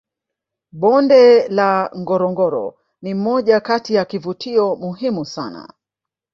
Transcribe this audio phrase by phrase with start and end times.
[0.81, 5.73] bonde la ngorongoro ni moja Kati ya kivutio muhimu sana